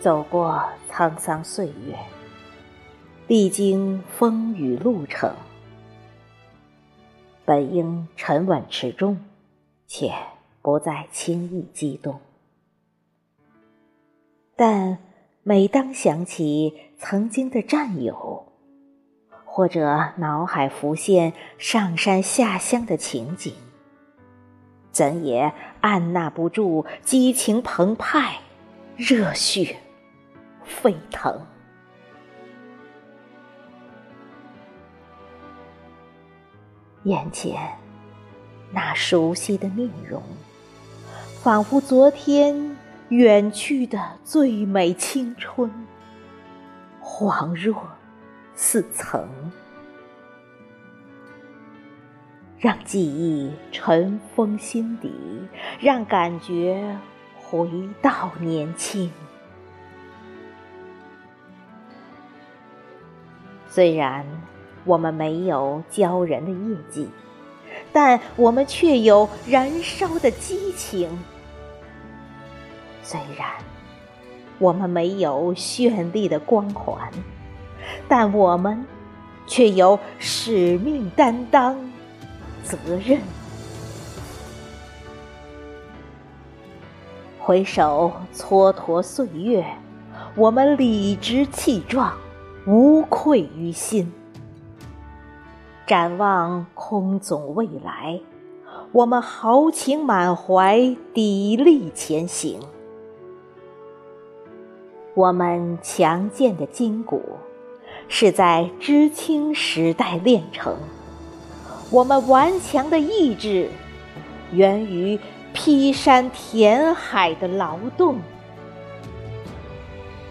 [0.00, 0.60] 走过
[0.90, 1.96] 沧桑岁月，
[3.28, 5.32] 历经风雨路程，
[7.44, 9.20] 本应沉稳持重，
[9.86, 10.12] 且
[10.62, 12.20] 不再轻易激动。
[14.56, 14.98] 但
[15.42, 18.46] 每当想起曾经的战友，
[19.44, 23.52] 或者脑海浮现上山下乡的情景，
[24.90, 28.38] 怎也按捺不住激情澎湃，
[28.96, 29.76] 热血。
[30.64, 31.44] 沸腾，
[37.02, 37.76] 眼前
[38.70, 40.22] 那熟悉的面容，
[41.42, 42.76] 仿佛昨天
[43.08, 45.68] 远去的最美青春，
[47.02, 47.82] 恍若
[48.54, 49.28] 似曾。
[52.60, 55.12] 让记忆尘封心底，
[55.80, 56.96] 让感觉
[57.34, 57.68] 回
[58.00, 59.10] 到年轻。
[63.66, 64.24] 虽然
[64.84, 67.10] 我们没有骄人的业绩，
[67.92, 71.10] 但我们却有燃烧的激情；
[73.02, 73.48] 虽然
[74.58, 77.10] 我们没有绚丽的光环，
[78.08, 78.86] 但我们
[79.46, 81.76] 却有使命担当、
[82.62, 83.20] 责任。
[87.38, 89.64] 回首蹉跎岁月，
[90.36, 92.14] 我们理直气壮。
[92.64, 94.12] 无愧于心。
[95.84, 98.20] 展望空总未来，
[98.92, 100.78] 我们豪情满怀，
[101.12, 102.60] 砥砺前行。
[105.14, 107.22] 我们强健的筋骨
[108.08, 110.74] 是在知青时代练成，
[111.90, 113.68] 我们顽强的意志
[114.52, 115.20] 源于
[115.52, 118.16] 劈山填海的劳动。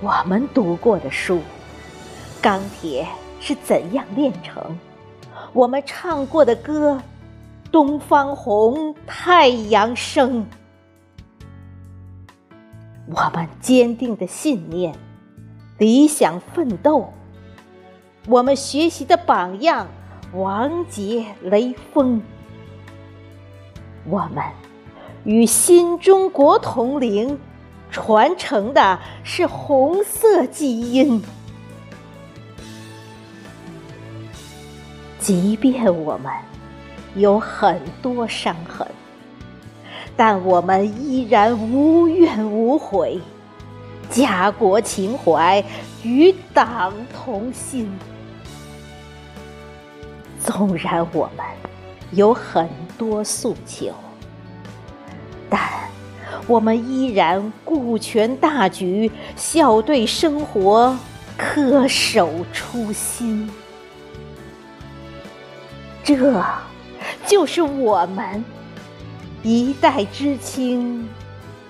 [0.00, 1.40] 我们读过的书。
[2.40, 3.06] 钢铁
[3.40, 4.74] 是怎样炼成？
[5.52, 6.98] 我们唱过的歌，
[7.70, 10.46] 东方红，太阳升。
[13.14, 14.94] 我们坚定的信念，
[15.76, 17.12] 理想奋斗。
[18.26, 19.86] 我们学习的榜样，
[20.32, 22.22] 王杰、雷锋。
[24.06, 24.42] 我们
[25.24, 27.38] 与新中国同龄，
[27.90, 31.22] 传承的是红色基因。
[35.18, 36.32] 即便我们
[37.14, 38.81] 有很多伤痕，
[40.16, 43.20] 但我们依然无怨无悔，
[44.10, 45.64] 家国情怀
[46.02, 47.90] 与党同心。
[50.38, 51.46] 纵然我们
[52.10, 52.68] 有很
[52.98, 53.94] 多诉求，
[55.48, 55.60] 但
[56.46, 60.96] 我们依然顾全大局，笑对生活，
[61.38, 63.48] 恪守初心。
[66.04, 66.44] 这
[67.26, 68.44] 就是我们
[69.42, 71.08] 一代知青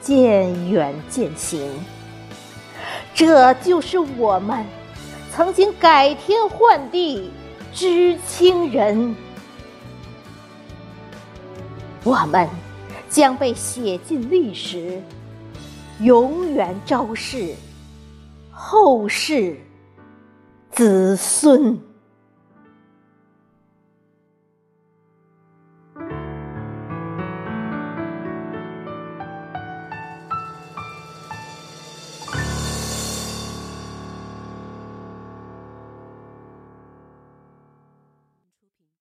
[0.00, 1.68] 渐远渐行，
[3.12, 4.64] 这就是我们
[5.32, 7.30] 曾经改天换地
[7.74, 9.16] 知青人。
[12.04, 12.48] 我们
[13.10, 15.02] 将被写进历史，
[16.00, 17.52] 永远昭示
[18.52, 19.58] 后世
[20.70, 21.76] 子孙。